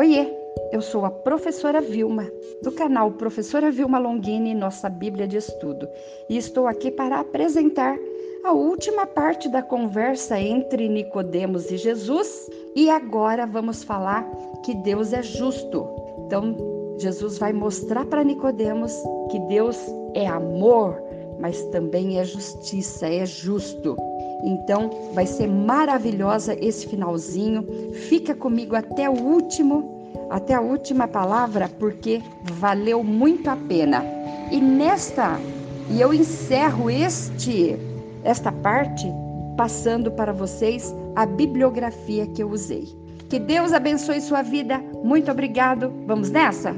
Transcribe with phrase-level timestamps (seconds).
[0.00, 0.32] Oiê,
[0.72, 2.26] eu sou a professora Vilma,
[2.62, 5.86] do canal Professora Vilma Longini, nossa Bíblia de Estudo,
[6.26, 7.98] e estou aqui para apresentar
[8.42, 14.26] a última parte da conversa entre Nicodemos e Jesus, e agora vamos falar
[14.64, 15.86] que Deus é justo.
[16.24, 16.56] Então,
[16.96, 18.94] Jesus vai mostrar para Nicodemos
[19.30, 19.78] que Deus
[20.14, 20.98] é amor,
[21.38, 23.94] mas também é justiça, é justo.
[24.44, 27.66] Então, vai ser maravilhosa esse finalzinho.
[28.08, 32.22] Fica comigo até o último, até a última palavra, porque
[32.54, 34.04] valeu muito a pena.
[34.50, 35.38] E nesta,
[35.90, 37.76] e eu encerro este
[38.22, 39.06] esta parte
[39.56, 42.84] passando para vocês a bibliografia que eu usei.
[43.28, 44.78] Que Deus abençoe sua vida.
[45.04, 45.92] Muito obrigado.
[46.06, 46.74] Vamos nessa?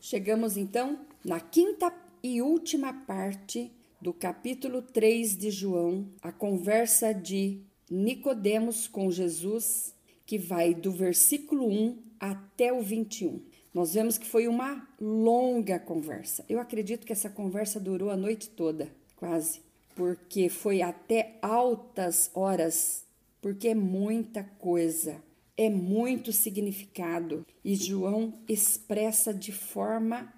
[0.00, 7.60] Chegamos então na quinta e última parte do capítulo 3 de João, a conversa de
[7.90, 13.42] Nicodemos com Jesus, que vai do versículo 1 até o 21.
[13.74, 16.44] Nós vemos que foi uma longa conversa.
[16.48, 19.60] Eu acredito que essa conversa durou a noite toda, quase,
[19.96, 23.04] porque foi até altas horas,
[23.40, 25.20] porque é muita coisa,
[25.56, 30.32] é muito significado e João expressa de forma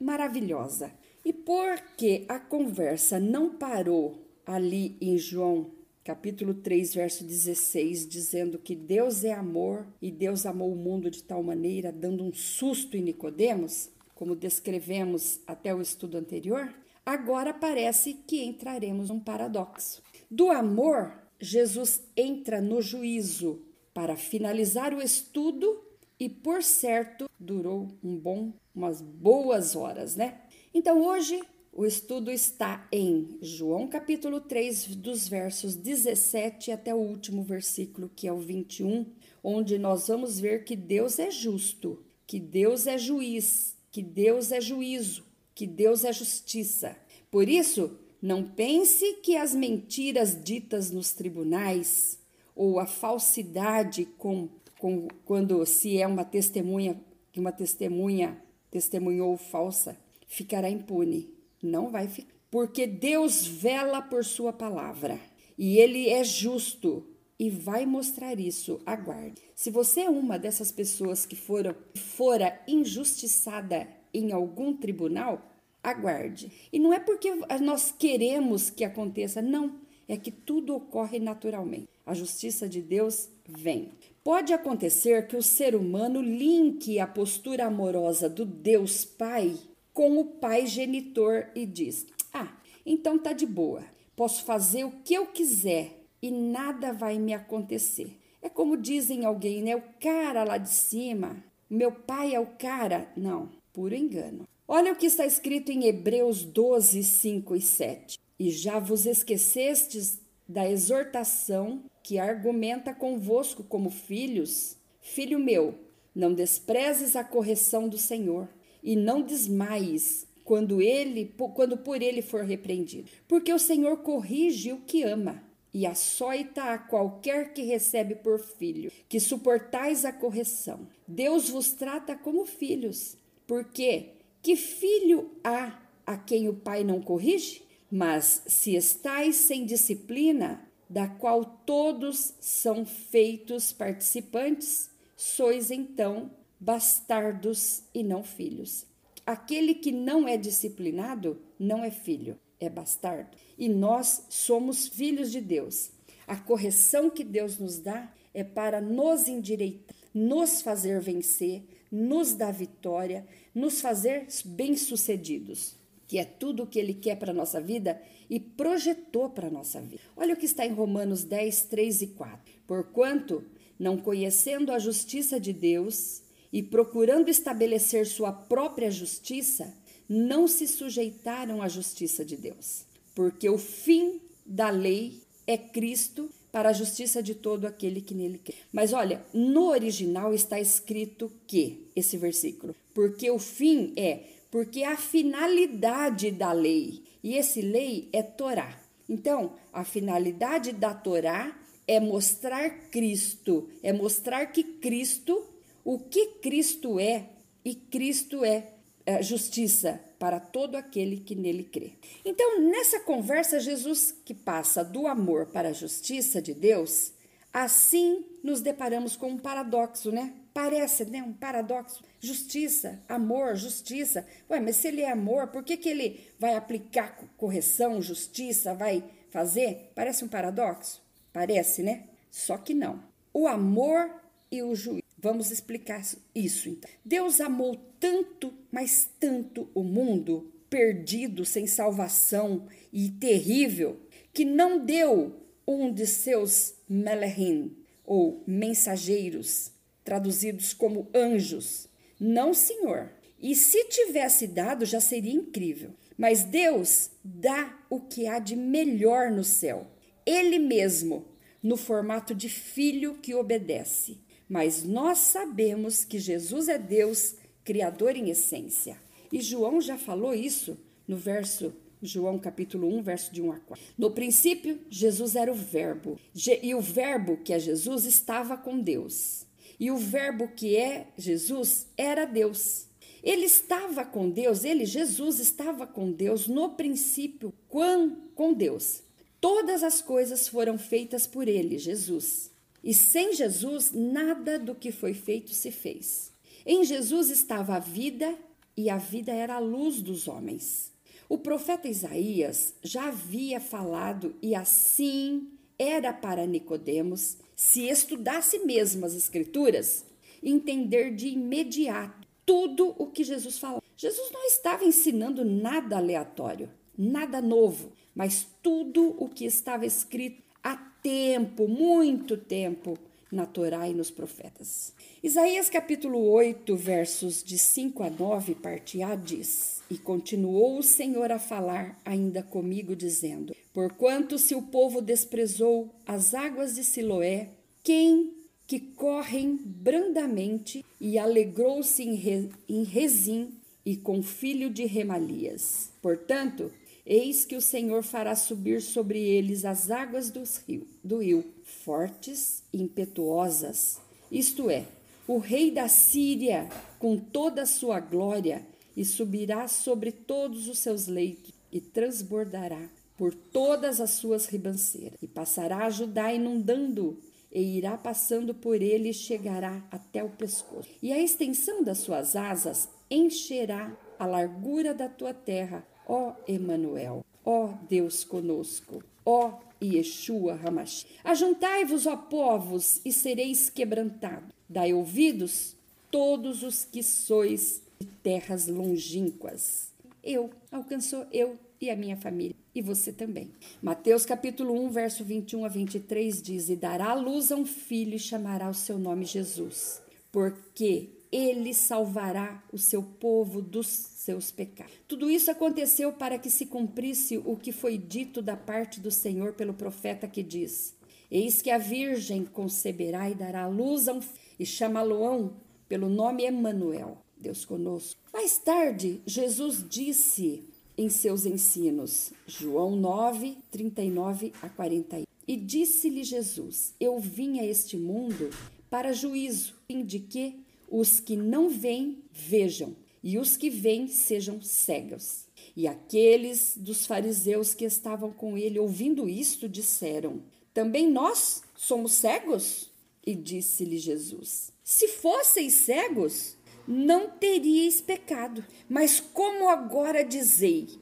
[0.00, 0.92] maravilhosa.
[1.24, 5.70] E porque a conversa não parou ali em João
[6.02, 11.22] capítulo 3, verso 16, dizendo que Deus é amor e Deus amou o mundo de
[11.22, 18.14] tal maneira, dando um susto em Nicodemos, como descrevemos até o estudo anterior, agora parece
[18.14, 20.02] que entraremos num paradoxo.
[20.30, 23.62] Do amor, Jesus entra no juízo
[23.94, 25.80] para finalizar o estudo
[26.20, 30.42] e, por certo, durou um bom, umas boas horas, né?
[30.74, 31.40] Então hoje
[31.72, 38.28] o estudo está em João capítulo 3, dos versos 17 até o último versículo, que
[38.28, 39.06] é o 21,
[39.42, 44.60] onde nós vamos ver que Deus é justo, que Deus é juiz, que Deus é
[44.60, 46.96] juízo, que Deus é justiça.
[47.30, 52.18] Por isso, não pense que as mentiras ditas nos tribunais
[52.54, 54.48] ou a falsidade com,
[54.80, 56.98] com quando se é uma testemunha
[57.30, 59.96] que uma testemunha testemunhou falsa
[60.26, 61.28] ficará impune.
[61.62, 62.34] Não vai ficar.
[62.50, 65.20] Porque Deus vela por sua palavra
[65.56, 67.06] e ele é justo
[67.38, 68.80] e vai mostrar isso.
[68.86, 69.42] Aguarde.
[69.54, 76.50] Se você é uma dessas pessoas que foram fora injustiçada em algum tribunal, aguarde.
[76.72, 79.78] E não é porque nós queremos que aconteça, não.
[80.08, 81.88] É que tudo ocorre naturalmente.
[82.04, 83.90] A justiça de Deus vem.
[84.22, 89.56] Pode acontecer que o ser humano linke a postura amorosa do Deus Pai
[89.92, 93.84] com o pai genitor e diz: Ah, então tá de boa,
[94.14, 98.16] posso fazer o que eu quiser e nada vai me acontecer.
[98.42, 99.76] É como dizem alguém, né?
[99.76, 103.10] O cara lá de cima, meu pai é o cara.
[103.16, 104.48] Não, puro engano.
[104.66, 108.18] Olha o que está escrito em Hebreus 12, 5 e 7.
[108.38, 114.76] E já vos esquecestes da exortação que argumenta convosco como filhos?
[115.00, 115.74] Filho meu,
[116.14, 118.48] não desprezes a correção do Senhor
[118.82, 124.80] e não desmaies quando ele quando por ele for repreendido, porque o Senhor corrige o
[124.80, 130.88] que ama e açoita a qualquer que recebe por filho, que suportais a correção.
[131.06, 133.16] Deus vos trata como filhos,
[133.46, 137.62] porque que filho há a quem o pai não corrige?
[137.90, 148.02] Mas se estais sem disciplina, da qual todos são feitos participantes, sois então bastardos e
[148.02, 148.84] não filhos.
[149.24, 153.36] Aquele que não é disciplinado não é filho, é bastardo.
[153.56, 155.92] E nós somos filhos de Deus.
[156.26, 162.52] A correção que Deus nos dá é para nos endireitar, nos fazer vencer, nos dar
[162.52, 165.76] vitória, nos fazer bem-sucedidos,
[166.10, 169.50] que é tudo o que Ele quer para a nossa vida e projetou para a
[169.50, 170.02] nossa vida.
[170.16, 172.52] Olha o que está em Romanos 10, 3 e 4.
[172.66, 173.44] Porquanto,
[173.78, 176.22] não conhecendo a justiça de Deus,
[176.52, 179.72] e procurando estabelecer sua própria justiça,
[180.08, 182.84] não se sujeitaram à justiça de Deus,
[183.14, 188.38] porque o fim da lei é Cristo para a justiça de todo aquele que nele
[188.38, 188.56] crê.
[188.72, 194.96] Mas olha, no original está escrito que esse versículo, porque o fim é porque a
[194.96, 198.78] finalidade da lei, e esse lei é Torá.
[199.08, 201.56] Então, a finalidade da Torá
[201.86, 205.46] é mostrar Cristo, é mostrar que Cristo
[205.84, 207.30] o que Cristo é
[207.64, 208.74] e Cristo é,
[209.06, 211.92] é justiça para todo aquele que nele crê.
[212.24, 217.12] Então, nessa conversa, Jesus que passa do amor para a justiça de Deus,
[217.52, 220.32] Assim, nos deparamos com um paradoxo, né?
[220.52, 221.22] Parece, né?
[221.22, 222.02] Um paradoxo.
[222.18, 224.26] Justiça, amor, justiça.
[224.48, 229.04] Ué, mas se ele é amor, por que, que ele vai aplicar correção, justiça, vai
[229.30, 229.92] fazer?
[229.94, 231.02] Parece um paradoxo?
[231.32, 232.04] Parece, né?
[232.30, 233.02] Só que não.
[233.32, 234.10] O amor
[234.50, 235.00] e o juízo.
[235.18, 236.02] Vamos explicar
[236.34, 236.90] isso então.
[237.04, 244.00] Deus amou tanto, mas tanto o mundo, perdido, sem salvação e terrível,
[244.32, 245.36] que não deu
[245.66, 249.72] um de seus melehim, ou mensageiros,
[250.10, 251.86] traduzidos como anjos.
[252.18, 253.12] Não, senhor.
[253.38, 255.90] E se tivesse dado, já seria incrível.
[256.18, 259.86] Mas Deus dá o que há de melhor no céu.
[260.26, 261.26] Ele mesmo,
[261.62, 264.18] no formato de filho que obedece.
[264.48, 268.96] Mas nós sabemos que Jesus é Deus, criador em essência.
[269.30, 270.76] E João já falou isso
[271.06, 271.72] no verso
[272.02, 273.84] João capítulo 1, verso de 1 a 4.
[273.96, 276.18] No princípio, Jesus era o Verbo,
[276.60, 279.48] e o Verbo, que é Jesus, estava com Deus.
[279.80, 282.86] E o Verbo, que é Jesus, era Deus.
[283.22, 289.02] Ele estava com Deus, ele, Jesus, estava com Deus no princípio, com Deus.
[289.40, 292.50] Todas as coisas foram feitas por ele, Jesus.
[292.84, 296.30] E sem Jesus, nada do que foi feito se fez.
[296.64, 298.38] Em Jesus estava a vida,
[298.76, 300.92] e a vida era a luz dos homens.
[301.28, 305.48] O profeta Isaías já havia falado e assim
[305.78, 310.06] era para Nicodemos, se estudasse mesmo as escrituras,
[310.42, 313.82] entender de imediato tudo o que Jesus falava.
[313.94, 320.74] Jesus não estava ensinando nada aleatório, nada novo, mas tudo o que estava escrito há
[320.74, 322.96] tempo, muito tempo,
[323.30, 324.92] na Torá e nos profetas.
[325.22, 331.30] Isaías capítulo 8, versos de 5 a 9, parte A, diz: E continuou o Senhor
[331.30, 337.50] a falar ainda comigo, dizendo: Porquanto se o povo desprezou as águas de Siloé,
[337.82, 338.34] quem
[338.66, 343.54] que correm brandamente e alegrou-se em, Re, em Rezim
[343.84, 345.90] e com filho de Remalias.
[346.00, 346.70] Portanto,
[347.04, 352.62] Eis que o Senhor fará subir sobre eles as águas do rio, do rio, fortes
[352.72, 353.98] e impetuosas.
[354.30, 354.86] Isto é,
[355.26, 356.68] o rei da Síria,
[356.98, 358.66] com toda a sua glória,
[358.96, 365.26] e subirá sobre todos os seus leitos, e transbordará por todas as suas ribanceiras, e
[365.26, 367.18] passará a Judá inundando
[367.52, 370.88] e irá passando por ele e chegará até o pescoço.
[371.02, 377.68] E a extensão das suas asas encherá a largura da tua terra Ó Emanuel, ó
[377.88, 381.06] Deus conosco, ó Yeshua Hamash.
[381.22, 384.50] Ajuntai-vos, ó povos, e sereis quebrantados.
[384.68, 385.76] Dai ouvidos,
[386.10, 389.92] todos os que sois de terras longínquas.
[390.20, 393.48] Eu, alcançou eu e a minha família, e você também.
[393.80, 398.18] Mateus capítulo 1, verso 21 a 23 diz: E dará luz a um filho e
[398.18, 400.02] chamará o seu nome Jesus,
[400.32, 404.92] porque ele salvará o seu povo dos seus pecados.
[405.06, 409.52] Tudo isso aconteceu para que se cumprisse o que foi dito da parte do Senhor
[409.52, 410.94] pelo profeta que diz:
[411.30, 414.20] Eis que a virgem conceberá e dará luz a um
[414.58, 415.54] e chamá-lo-ão
[415.88, 418.20] pelo nome Emanuel, Deus conosco.
[418.32, 420.64] Mais tarde, Jesus disse
[420.96, 425.24] em seus ensinos, João 9, 39 a 41.
[425.48, 428.50] E disse-lhe Jesus: Eu vim a este mundo
[428.90, 434.60] para juízo, fim de que os que não veem, vejam, e os que veem sejam
[434.60, 435.46] cegos.
[435.76, 440.42] E aqueles dos fariseus que estavam com ele, ouvindo isto, disseram:
[440.74, 442.90] Também nós somos cegos?
[443.24, 446.56] E disse-lhe Jesus: Se fosseis cegos,
[446.88, 448.64] não teríeis pecado.
[448.88, 450.98] Mas como agora dizeis: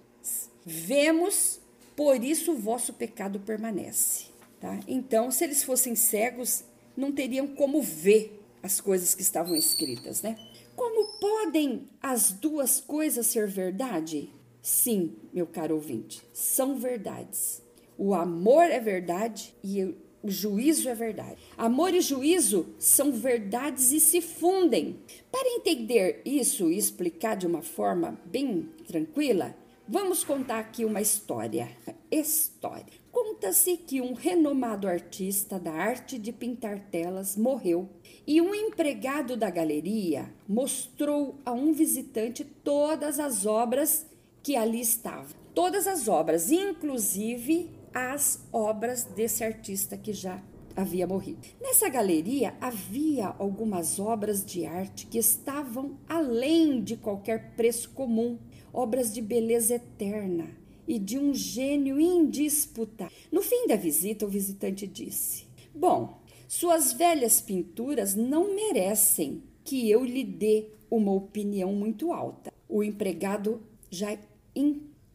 [0.67, 1.61] Vemos,
[1.97, 4.27] por isso o vosso pecado permanece.
[4.61, 4.81] Tá?
[4.89, 6.65] Então, se eles fossem cegos,
[6.97, 8.38] não teriam como ver
[8.69, 10.37] as coisas que estavam escritas, né?
[10.77, 14.31] Como podem as duas coisas ser verdade?
[14.61, 17.63] Sim, meu caro ouvinte, são verdades.
[17.97, 19.83] O amor é verdade e
[20.23, 21.41] o juízo é verdade.
[21.57, 25.01] Amor e juízo são verdades e se fundem.
[25.33, 29.57] Para entender isso e explicar de uma forma bem tranquila,
[29.89, 31.71] vamos contar aqui uma história.
[32.11, 32.87] História.
[33.11, 37.89] Conta-se que um renomado artista da arte de pintar telas morreu
[38.27, 44.07] e um empregado da galeria mostrou a um visitante todas as obras
[44.43, 45.37] que ali estavam.
[45.55, 50.43] Todas as obras, inclusive as obras desse artista que já
[50.77, 51.49] havia morrido.
[51.61, 58.39] Nessa galeria havia algumas obras de arte que estavam além de qualquer preço comum,
[58.73, 60.49] obras de beleza eterna
[60.87, 63.17] e de um gênio indisputável.
[63.31, 70.03] No fim da visita, o visitante disse: Bom, Suas velhas pinturas não merecem que eu
[70.03, 72.51] lhe dê uma opinião muito alta.
[72.67, 74.19] O empregado já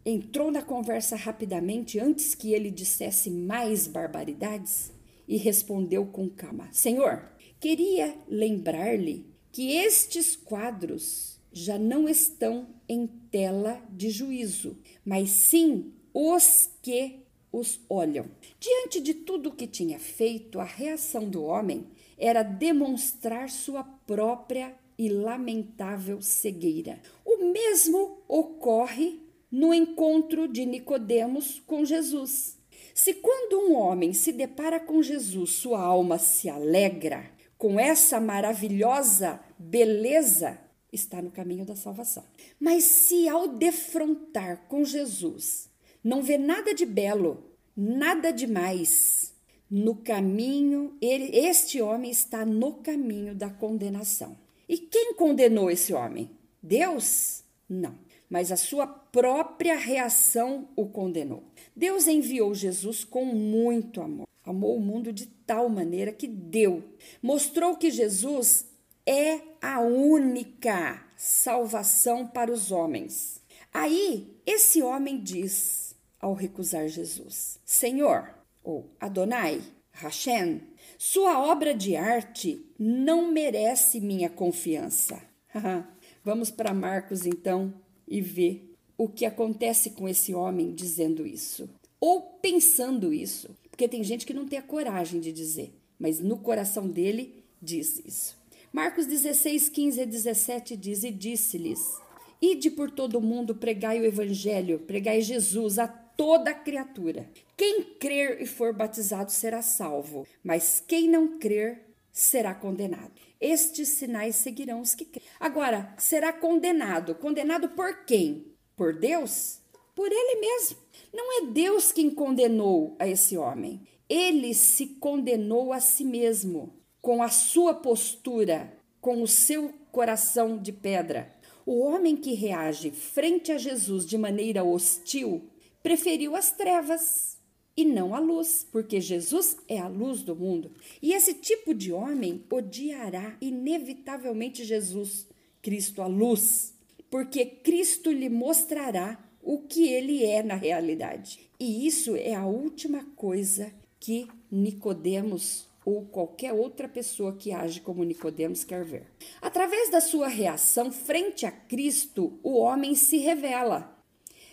[0.05, 4.93] entrou na conversa rapidamente antes que ele dissesse mais barbaridades
[5.27, 7.27] e respondeu com calma: Senhor,
[7.59, 16.69] queria lembrar-lhe que estes quadros já não estão em tela de juízo, mas sim os
[16.81, 17.19] que
[17.51, 18.25] os olham.
[18.59, 21.85] Diante de tudo o que tinha feito, a reação do homem
[22.17, 26.99] era demonstrar sua própria e lamentável cegueira.
[27.23, 32.57] O mesmo ocorre no encontro de Nicodemos com Jesus.
[32.93, 39.39] Se quando um homem se depara com Jesus, sua alma se alegra com essa maravilhosa
[39.57, 40.59] beleza,
[40.93, 42.23] está no caminho da salvação.
[42.59, 45.69] Mas se ao defrontar com Jesus,
[46.03, 47.43] não vê nada de belo,
[47.75, 49.33] nada de mais,
[49.69, 54.37] no caminho, ele, este homem está no caminho da condenação.
[54.69, 56.29] E quem condenou esse homem?
[56.61, 57.43] Deus?
[57.67, 57.95] Não,
[58.29, 61.43] mas a sua própria reação o condenou.
[61.75, 64.27] Deus enviou Jesus com muito amor.
[64.45, 66.83] Amou o mundo de tal maneira que deu.
[67.21, 68.67] Mostrou que Jesus
[69.05, 73.41] é a única salvação para os homens.
[73.73, 79.61] Aí, esse homem diz ao recusar Jesus: Senhor, ou Adonai,
[79.93, 80.61] Hashem,
[80.97, 85.21] sua obra de arte não merece minha confiança.
[86.25, 87.73] Vamos para Marcos então
[88.05, 91.69] e ver o que acontece com esse homem dizendo isso
[92.01, 96.37] ou pensando isso, porque tem gente que não tem a coragem de dizer, mas no
[96.37, 98.42] coração dele diz isso.
[98.73, 102.01] Marcos 16, 15 a 17 diz: E disse-lhes:
[102.41, 107.29] Ide por todo o mundo, pregai o evangelho, pregai Jesus a toda criatura.
[107.55, 113.11] Quem crer e for batizado será salvo, mas quem não crer será condenado.
[113.39, 115.29] Estes sinais seguirão os que crêem.
[115.39, 117.13] Agora, será condenado.
[117.13, 118.55] Condenado por quem?
[118.75, 119.59] Por Deus?
[119.93, 120.77] Por ele mesmo.
[121.13, 123.83] Não é Deus quem condenou a esse homem.
[124.09, 130.71] Ele se condenou a si mesmo com a sua postura, com o seu coração de
[130.71, 131.35] pedra.
[131.65, 135.43] O homem que reage frente a Jesus de maneira hostil
[135.83, 137.37] preferiu as trevas
[137.75, 140.71] e não a luz, porque Jesus é a luz do mundo.
[141.01, 145.27] E esse tipo de homem odiará inevitavelmente Jesus,
[145.61, 146.73] Cristo, a luz,
[147.11, 151.49] porque Cristo lhe mostrará o que ele é na realidade.
[151.59, 158.03] E isso é a última coisa que Nicodemos ou qualquer outra pessoa que age como
[158.03, 159.07] Nicodemos quer ver.
[159.41, 163.97] Através da sua reação frente a Cristo, o homem se revela.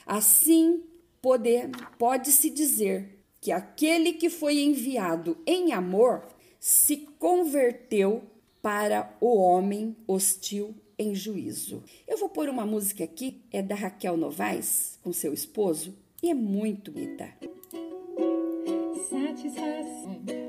[0.07, 0.83] Assim,
[1.99, 6.27] pode-se dizer que aquele que foi enviado em amor
[6.59, 8.23] se converteu
[8.61, 11.83] para o homem hostil em juízo.
[12.07, 16.35] Eu vou pôr uma música aqui, é da Raquel Novaes, com seu esposo, e é
[16.35, 17.33] muito bonita.
[19.09, 20.40] Satisfação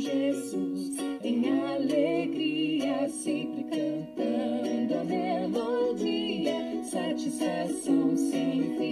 [0.00, 3.64] Jesus, em alegria sempre
[6.90, 8.89] satisfação sem fim,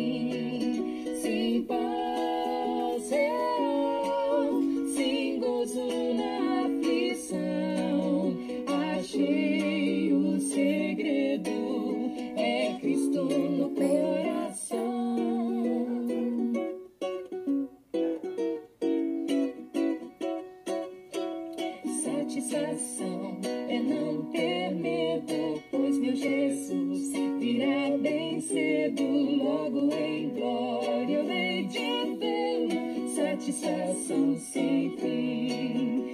[24.39, 33.09] ter medo, pois meu Jesus virá bem cedo, logo em glória eu hei de vê-lo,
[33.17, 36.08] satisfação sem fim,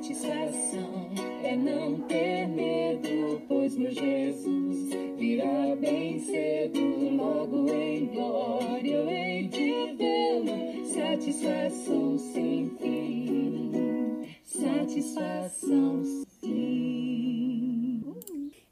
[0.00, 1.10] Satisfação
[1.44, 4.88] é não ter medo, pois meu Jesus
[5.18, 6.80] virá bem cedo,
[7.10, 10.86] logo em glória eu hei de vê-lo.
[10.86, 16.02] Satisfação sem fim, satisfação
[16.40, 18.02] sim.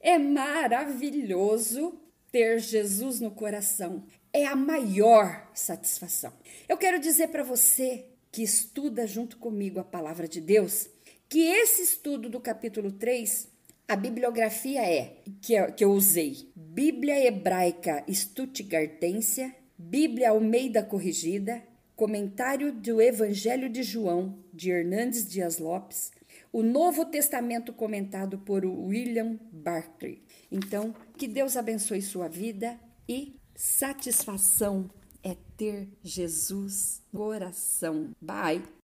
[0.00, 2.00] É maravilhoso
[2.32, 4.02] ter Jesus no coração.
[4.32, 6.32] É a maior satisfação.
[6.66, 10.88] Eu quero dizer para você que estuda junto comigo a palavra de Deus,
[11.28, 13.48] que esse estudo do capítulo 3,
[13.86, 21.62] a bibliografia é, que, que eu usei, Bíblia Hebraica Stuttgartensia, Bíblia Almeida Corrigida,
[21.94, 26.12] Comentário do Evangelho de João, de Hernandes Dias Lopes,
[26.52, 30.22] o Novo Testamento comentado por William Barclay.
[30.50, 34.88] Então, que Deus abençoe sua vida e satisfação
[35.22, 38.10] é ter Jesus no coração.
[38.20, 38.62] Bye!